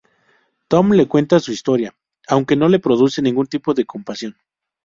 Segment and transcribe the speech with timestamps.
[0.67, 1.93] Tom le cuenta su historia,
[2.27, 4.35] aunque no le produce ningún tipo de compasión.